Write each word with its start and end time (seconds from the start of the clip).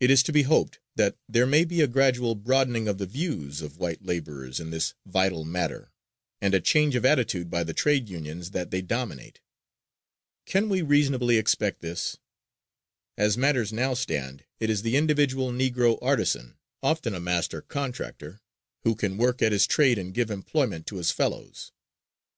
It 0.00 0.10
is 0.10 0.22
to 0.24 0.32
be 0.34 0.42
hoped 0.42 0.80
that 0.96 1.16
there 1.26 1.46
may 1.46 1.64
be 1.64 1.80
a 1.80 1.86
gradual 1.86 2.34
broadening 2.34 2.88
of 2.88 2.98
the 2.98 3.06
views 3.06 3.62
of 3.62 3.78
white 3.78 4.02
laborers 4.04 4.60
in 4.60 4.70
this 4.70 4.92
vital 5.06 5.46
matter 5.46 5.92
and 6.42 6.52
a 6.52 6.60
change 6.60 6.94
of 6.94 7.06
attitude 7.06 7.48
by 7.50 7.64
the 7.64 7.72
trade 7.72 8.06
unions 8.06 8.50
that 8.50 8.70
they 8.70 8.82
dominate. 8.82 9.40
Can 10.44 10.68
we 10.68 10.82
reasonably 10.82 11.38
expect 11.38 11.80
this? 11.80 12.18
As 13.16 13.38
matters 13.38 13.72
now 13.72 13.94
stand, 13.94 14.44
it 14.60 14.68
is 14.68 14.82
the 14.82 14.94
individual 14.98 15.50
Negro 15.52 15.98
artisan, 16.02 16.58
often 16.82 17.14
a 17.14 17.18
master 17.18 17.62
contractor, 17.62 18.42
who 18.82 18.94
can 18.94 19.16
work 19.16 19.40
at 19.40 19.52
his 19.52 19.66
trade 19.66 19.96
and 19.96 20.12
give 20.12 20.30
employment 20.30 20.86
to 20.88 20.96
his 20.96 21.10
fellows. 21.10 21.72